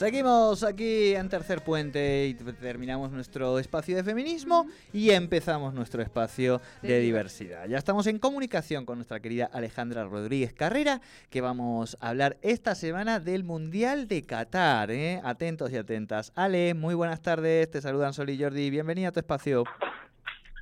[0.00, 6.58] Seguimos aquí en Tercer Puente y terminamos nuestro espacio de feminismo y empezamos nuestro espacio
[6.80, 7.66] de diversidad.
[7.68, 12.74] Ya estamos en comunicación con nuestra querida Alejandra Rodríguez Carrera, que vamos a hablar esta
[12.74, 14.90] semana del Mundial de Qatar.
[14.90, 15.20] ¿eh?
[15.22, 16.32] Atentos y atentas.
[16.34, 17.70] Ale, muy buenas tardes.
[17.70, 18.70] Te saludan Sol y Jordi.
[18.70, 19.64] Bienvenida a tu espacio.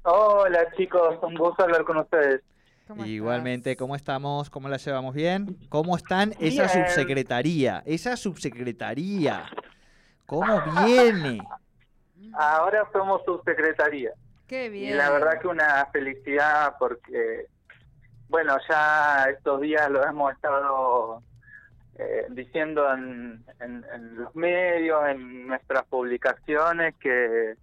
[0.03, 2.43] Hola chicos, un gusto hablar con ustedes.
[3.05, 4.51] Igualmente, ¿cómo estamos?
[4.51, 5.59] ¿Cómo la llevamos bien?
[5.69, 7.83] ¿Cómo están esa subsecretaría?
[7.87, 9.45] Esa subsecretaría.
[10.27, 11.41] ¿Cómo viene?
[12.35, 14.13] Ahora somos subsecretaría.
[14.47, 14.93] Qué bien.
[14.93, 17.47] Y la verdad que una felicidad porque,
[18.29, 21.23] bueno, ya estos días lo hemos estado
[21.99, 27.55] eh, diciendo en, en los medios, en nuestras publicaciones, que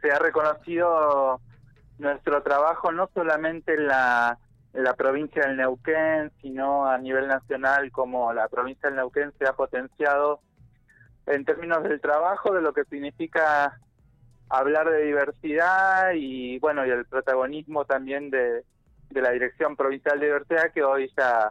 [0.00, 1.40] se ha reconocido
[1.98, 4.38] nuestro trabajo no solamente en la
[4.76, 9.54] la provincia del Neuquén, sino a nivel nacional, como la provincia del Neuquén se ha
[9.54, 10.40] potenciado
[11.26, 13.80] en términos del trabajo, de lo que significa
[14.48, 18.64] hablar de diversidad y bueno y el protagonismo también de,
[19.10, 21.50] de la Dirección Provincial de Diversidad que hoy ya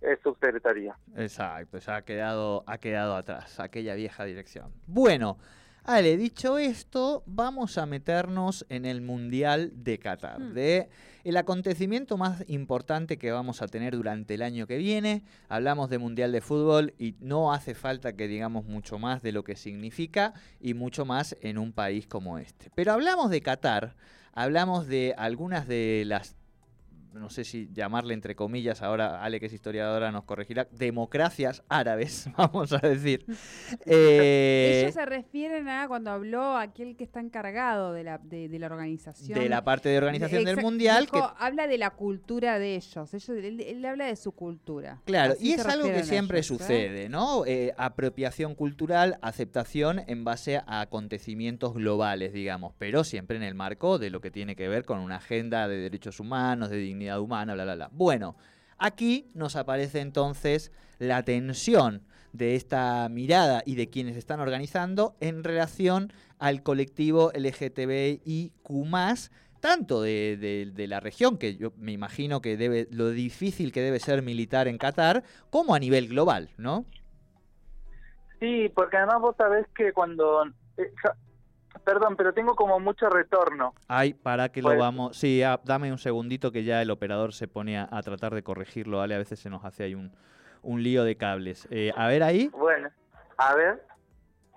[0.00, 0.94] es subsecretaría.
[1.16, 4.70] Exacto, ya ha quedado, ha quedado atrás aquella vieja dirección.
[4.86, 5.38] Bueno,
[5.86, 10.54] Ale, dicho esto, vamos a meternos en el Mundial de Qatar, hmm.
[10.54, 10.88] de
[11.24, 15.24] el acontecimiento más importante que vamos a tener durante el año que viene.
[15.50, 19.44] Hablamos de Mundial de Fútbol y no hace falta que digamos mucho más de lo
[19.44, 22.70] que significa y mucho más en un país como este.
[22.74, 23.94] Pero hablamos de Qatar,
[24.32, 26.34] hablamos de algunas de las
[27.14, 32.28] no sé si llamarle entre comillas, ahora Ale que es historiadora nos corregirá, democracias árabes,
[32.36, 33.24] vamos a decir.
[33.86, 38.66] Eh, Ellos se refieren a cuando habló aquel que está encargado de la, de, la
[38.66, 39.38] organización.
[39.38, 41.08] De la parte de organización del Mundial.
[41.10, 45.00] que habla de la cultura de ellos, ellos él, habla de su cultura.
[45.04, 46.42] Claro, y es algo que siempre ¿eh?
[46.42, 47.46] sucede, ¿no?
[47.46, 53.98] Eh, apropiación cultural, aceptación en base a acontecimientos globales, digamos, pero siempre en el marco
[53.98, 57.54] de lo que tiene que ver con una agenda de derechos humanos, de dignidad humana,
[57.54, 57.90] bla, bla, bla.
[57.92, 58.36] Bueno,
[58.78, 65.44] aquí nos aparece entonces la tensión de esta mirada y de quienes están organizando en
[65.44, 68.70] relación al colectivo LGTBIQ
[69.60, 70.36] tanto de,
[70.74, 74.68] de, la región, que yo me imagino que debe, lo difícil que debe ser militar
[74.68, 76.84] en Qatar, como a nivel global, ¿no?
[78.40, 80.44] Sí, porque además vos sabés que cuando
[80.76, 80.92] eh,
[81.82, 83.74] Perdón, pero tengo como mucho retorno.
[83.88, 85.16] Ay, para que lo pues- vamos.
[85.16, 88.98] Sí, ah, dame un segundito que ya el operador se pone a, tratar de corregirlo,
[88.98, 89.14] ¿vale?
[89.14, 90.12] A veces se nos hace ahí un,
[90.62, 91.66] un lío de cables.
[91.70, 92.48] Eh, a ver ahí.
[92.48, 92.90] Bueno,
[93.36, 93.84] a ver.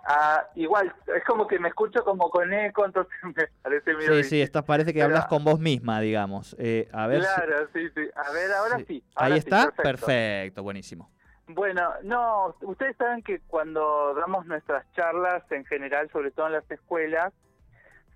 [0.10, 4.24] Ah, igual, es como que me escucho como con eco, entonces me parece medio Sí,
[4.24, 6.56] sí, esto parece que hablas con vos misma, digamos.
[6.60, 8.08] Eh, a ver claro, sí, sí.
[8.16, 9.04] A ver, ahora sí.
[9.16, 11.12] ahí está, perfecto, buenísimo.
[11.50, 16.70] Bueno, no, ustedes saben que cuando damos nuestras charlas en general, sobre todo en las
[16.70, 17.34] escuelas,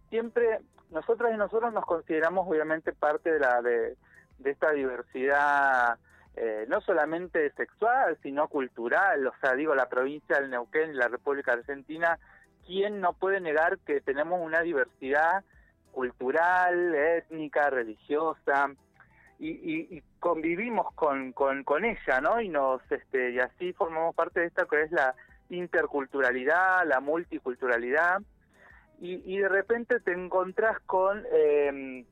[0.09, 0.59] siempre
[0.89, 3.95] nosotras y nosotros nos consideramos obviamente parte de la de,
[4.43, 5.97] esta diversidad
[6.35, 11.07] eh, no solamente sexual, sino cultural, o sea, digo, la provincia del Neuquén y la
[11.07, 12.19] República Argentina,
[12.65, 15.43] ¿quién no puede negar que tenemos una diversidad
[15.93, 18.71] cultural, étnica, religiosa?
[19.41, 22.39] Y, convivimos con, con, ella, ¿no?
[22.41, 25.15] Y nos este y así formamos parte de esta que es la
[25.49, 28.21] interculturalidad, la multiculturalidad
[28.99, 32.05] y, y de repente te encontrás con eh,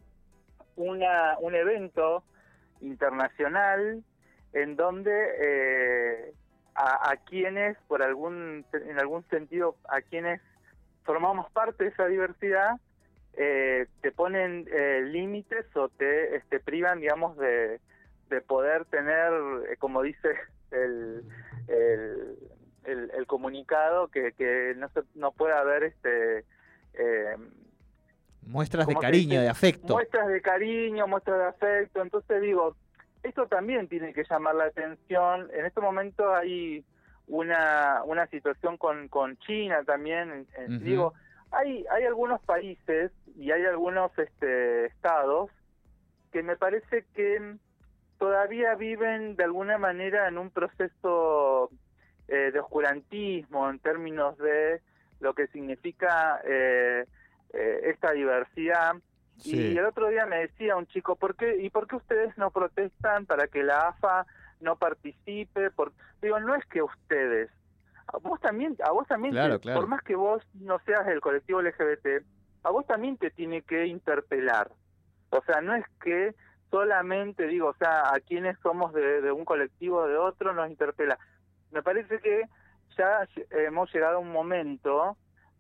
[0.76, 2.24] una un evento
[2.82, 4.04] internacional
[4.54, 6.34] en donde eh,
[6.74, 10.42] a, a, quienes por algún en algún sentido a quienes
[11.04, 12.80] formamos parte de esa diversidad
[13.38, 17.80] eh, te ponen eh, límites o te este, privan, digamos, de,
[18.30, 19.32] de poder tener,
[19.70, 20.30] eh, como dice
[20.72, 21.24] el,
[21.68, 26.46] el, el, comunicado, que, que no, se, no puede haber este
[28.42, 29.94] muestras de cariño, de afecto.
[29.94, 32.02] Muestras de cariño, muestras de afecto.
[32.02, 32.76] Entonces digo,
[33.24, 35.50] esto también tiene que llamar la atención.
[35.54, 36.84] En este momento hay
[37.28, 40.48] una, una situación con, con China también.
[40.82, 41.14] Digo,
[41.52, 45.50] hay, hay algunos países y hay algunos este, estados
[46.32, 47.56] que me parece que
[48.18, 51.70] todavía viven de alguna manera en un proceso
[52.28, 54.82] eh, de oscurantismo en términos de
[55.20, 57.06] lo que significa eh,
[57.54, 58.96] eh, esta diversidad.
[59.44, 62.52] Y el otro día me decía un chico, ¿por qué, ¿y por qué ustedes no
[62.52, 64.26] protestan para que la AFA
[64.60, 65.72] no participe?
[65.72, 65.94] Por...
[66.22, 67.50] Digo, no es que ustedes,
[68.84, 72.24] a vos también, por más que vos no seas del colectivo LGBT,
[72.64, 74.72] a vos también te tiene que interpelar.
[75.30, 76.36] O sea, no es que
[76.70, 81.18] solamente digo, o sea, a quienes somos de, un colectivo o de otro nos interpela.
[81.72, 82.44] Me parece que
[82.98, 85.18] ya hemos llegado a un momento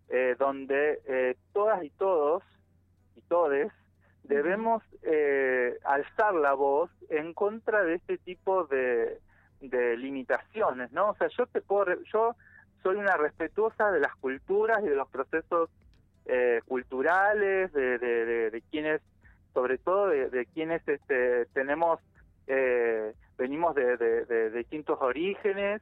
[0.09, 2.43] eh, donde eh, todas y todos
[3.15, 3.71] y todes
[4.23, 9.19] debemos eh, alzar la voz en contra de este tipo de,
[9.61, 11.09] de limitaciones, ¿no?
[11.09, 12.35] O sea, yo te puedo, yo
[12.83, 15.69] soy una respetuosa de las culturas y de los procesos
[16.25, 19.01] eh, culturales, de, de, quienes,
[19.53, 21.99] sobre todo de, quienes este, tenemos,
[22.47, 25.81] eh, venimos de, distintos orígenes,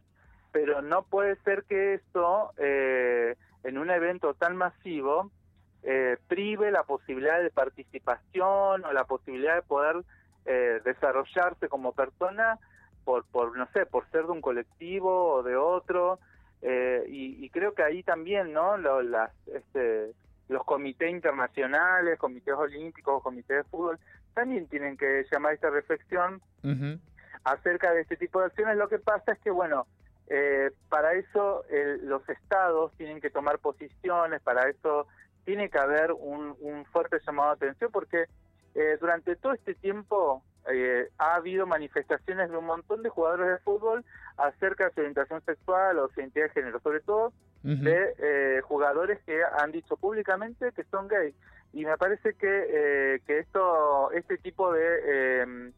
[0.53, 5.31] pero no puede ser que esto, eh, en un evento tan masivo,
[6.27, 10.03] prive la posibilidad de participación o la posibilidad de poder
[10.83, 12.57] desarrollarse como persona
[13.05, 16.19] por, por, no sé, por ser de un colectivo o de otro.
[16.61, 18.77] Y, creo que ahí también, ¿no?
[18.77, 20.13] las, este,
[20.49, 23.99] los comités internacionales, comités olímpicos, comités de fútbol,
[24.33, 26.41] también tienen que llamar esta reflexión
[27.43, 28.77] acerca de este tipo de acciones.
[28.77, 29.87] Lo que pasa es que, bueno,
[30.29, 31.63] eh, para eso
[32.01, 35.07] los estados tienen que tomar posiciones, para eso
[35.45, 38.25] tiene que haber un, fuerte llamado de atención, porque
[38.75, 43.57] eh, durante todo este tiempo eh, ha habido manifestaciones de un montón de jugadores de
[43.59, 44.03] fútbol
[44.37, 47.33] acerca de su orientación sexual o su identidad de género, sobre todo
[47.63, 51.35] de eh, jugadores que han dicho públicamente que son gays.
[51.73, 55.73] Y me parece que, eh, que esto, este tipo de, em,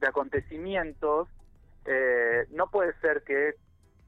[0.00, 1.28] de acontecimientos
[1.84, 3.54] eh, no puede ser que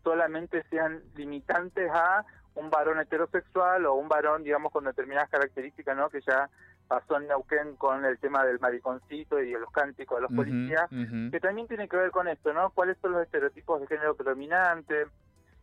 [0.05, 6.09] solamente sean limitantes a un varón heterosexual o un varón, digamos, con determinadas características, ¿no?
[6.09, 6.49] Que ya
[6.89, 10.89] pasó en Neuquén con el tema del mariconcito y de los cánticos de los policías,
[11.31, 12.71] que también tiene que ver con esto, ¿no?
[12.71, 15.07] ¿Cuáles son los estereotipos de género predominante?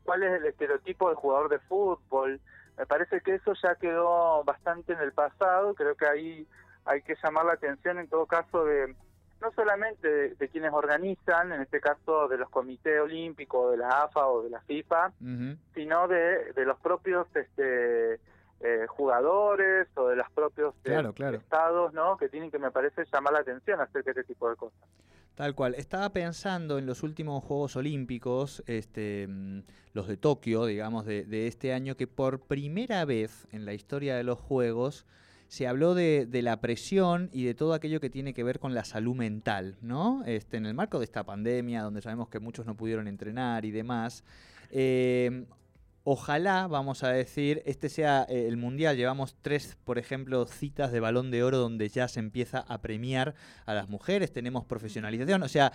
[0.04, 2.40] cuál es el estereotipo del jugador de fútbol.
[2.78, 6.48] Me parece que eso ya quedó bastante en el pasado, creo que ahí
[6.86, 8.96] hay que llamar la atención en todo caso de
[9.42, 14.28] no solamente de, quienes organizan, en este caso de los comités olímpicos, de la AFA
[14.28, 15.12] o de la FIFA,
[15.74, 18.20] sino de, de los propios este,
[18.64, 21.04] eh, jugadores o de los propios eh,
[21.34, 22.18] estados, ¿no?
[22.18, 24.80] Que tienen que, me parece, llamar la atención acerca de este tipo de cosas.
[25.36, 25.76] Tal cual.
[25.76, 29.62] Estaba pensando en los últimos Juegos Olímpicos, este, mm,
[29.94, 34.24] los de Tokio, digamos, de, este año, que por primera vez en la historia de
[34.24, 35.06] los Juegos
[35.48, 38.86] se habló de, la presión y de todo aquello que tiene que ver con la
[38.86, 40.24] salud mental, ¿no?
[40.26, 43.72] Este, en el marco de esta pandemia, donde sabemos que muchos no pudieron entrenar y
[43.72, 44.24] demás.
[44.70, 45.46] Eh,
[46.04, 48.98] Ojalá, vamos a decir, este sea eh, el mundial.
[48.98, 53.36] Llevamos tres, por ejemplo, citas de balón de oro donde ya se empieza a premiar
[53.68, 54.34] a las mujeres.
[54.34, 55.44] Tenemos profesionalización.
[55.44, 55.74] O sea,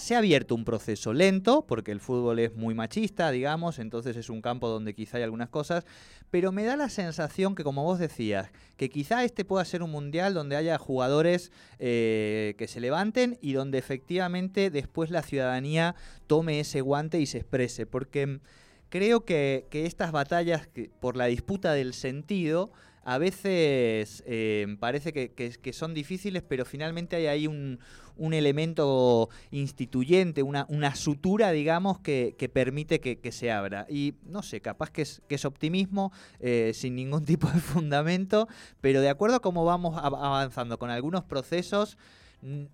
[0.00, 4.30] se ha abierto un proceso lento, porque el fútbol es muy machista, digamos, entonces es
[4.30, 5.84] un campo donde quizá hay algunas cosas.
[6.28, 9.92] Pero me da la sensación que, como vos decías, que quizá este pueda ser un
[9.92, 15.94] mundial donde haya jugadores eh, que se levanten y donde efectivamente después la ciudadanía
[16.26, 17.86] tome ese guante y se exprese.
[17.86, 18.40] Porque
[18.88, 20.68] creo que, estas batallas
[21.00, 22.70] por la disputa del sentido
[23.04, 27.78] a veces eh, parece que, son difíciles, pero finalmente hay ahí un,
[28.18, 33.86] elemento instituyente, una, sutura, digamos, que, permite que, se abra.
[33.88, 38.46] Y no sé, capaz que es, que es optimismo, eh, sin ningún tipo de fundamento,
[38.82, 41.96] pero de acuerdo a cómo vamos avanzando con algunos procesos,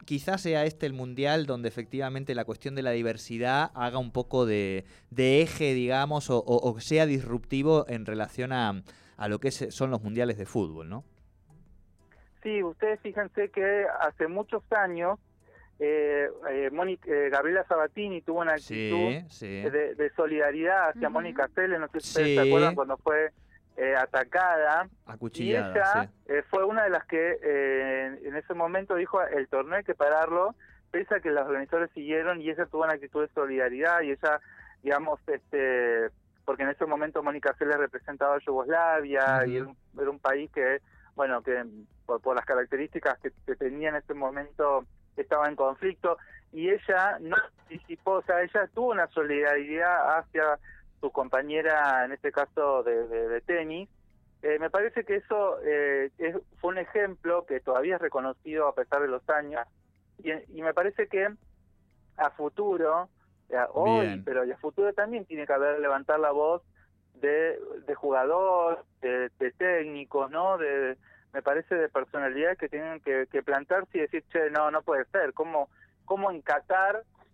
[0.04, 4.46] quizás sea este el mundial donde efectivamente la cuestión de la diversidad haga un poco
[4.46, 4.84] de,
[5.16, 8.82] eje, digamos, o, sea disruptivo en relación a,
[9.16, 11.04] a lo que son los mundiales de fútbol, ¿no?
[12.42, 15.18] Sí, ustedes fíjense que hace muchos años
[15.80, 22.00] eh, eh, eh Gabriela Sabatini tuvo una actitud De, solidaridad hacia Mónica Cele, no sé
[22.00, 23.30] si ustedes se acuerdan cuando fue
[23.76, 24.88] eh, atacada.
[25.32, 29.78] y ella eh, fue una de las que eh, en ese momento dijo el torneo
[29.78, 30.54] hay que pararlo,
[30.92, 34.40] pese a que los organizadores siguieron y ella tuvo una actitud de solidaridad y ella,
[34.82, 36.10] digamos, este
[36.44, 40.80] porque en ese momento Mónica Celes representaba a Yugoslavia y era un, país que,
[41.16, 41.64] bueno, que
[42.06, 44.84] por, las características que, que, tenía en ese momento
[45.16, 46.18] estaba en conflicto
[46.52, 50.58] y ella no participó, o sea, ella tuvo una solidaridad hacia
[51.04, 53.90] su compañera, en este caso de, tenis.
[54.40, 58.74] Eh, me parece que eso eh, es, fue un ejemplo que todavía es reconocido a
[58.74, 59.66] pesar de los años
[60.22, 61.28] y, me parece que
[62.16, 63.10] a futuro,
[63.50, 66.62] eh, hoy, pero a futuro también tiene que haber levantar la voz
[67.16, 70.56] de, de jugadores, de, técnicos, ¿no?
[70.56, 70.96] De,
[71.34, 75.04] me parece de personalidad que tienen que, que plantarse y decir, che, no, no puede
[75.06, 75.68] ser, ¿cómo,
[76.06, 76.32] cómo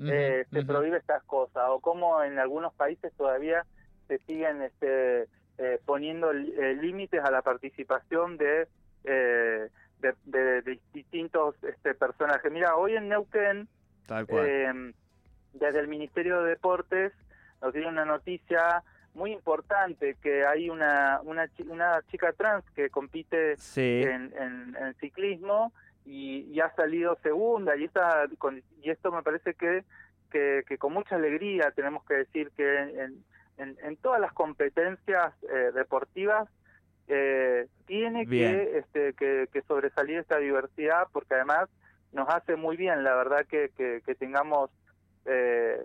[0.02, 3.66] eh, se prohíbe estas cosas o cómo en algunos países todavía
[4.08, 5.28] se siguen este,
[5.58, 8.66] eh, poniendo eh, límites a la participación de,
[9.04, 12.50] de, distintos este, personajes.
[12.50, 13.68] Mira, hoy en Neuquén,
[15.52, 17.12] desde el Ministerio de Deportes
[17.60, 18.82] nos dieron una noticia
[19.14, 25.72] muy importante que hay una, una, una chica trans que compite en, en, ciclismo
[26.10, 28.26] y, ha salido segunda y, esta,
[28.82, 29.84] y esto me parece que,
[30.30, 33.24] que, con mucha alegría tenemos que decir que en,
[33.58, 36.48] en todas las competencias eh, deportivas
[37.12, 41.68] eh, tiene que, este, que, que, sobresalir esta diversidad porque además
[42.12, 44.70] nos hace muy bien, la verdad, que, que, tengamos
[45.26, 45.84] eh,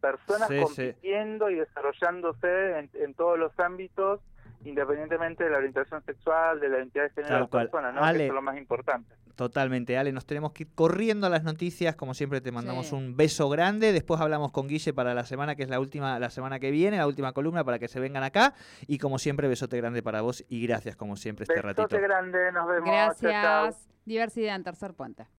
[0.00, 4.20] personas compitiendo y desarrollándose en, todos los ámbitos,
[4.68, 8.08] independientemente de la orientación sexual, de la identidad de género de la persona, ¿no?
[8.08, 9.14] eso es lo más importante.
[9.34, 13.16] Totalmente, Ale, nos tenemos que ir corriendo a las noticias, como siempre te mandamos un
[13.16, 16.58] beso grande, después hablamos con Guille para la semana que es la última, la semana
[16.58, 18.54] que viene, la última columna para que se vengan acá
[18.88, 21.86] y como siempre besote grande para vos y gracias como siempre este ratito.
[21.86, 22.90] Besote grande, nos vemos.
[22.90, 23.88] Gracias.
[24.04, 25.28] Diversidad en Tercer Puente.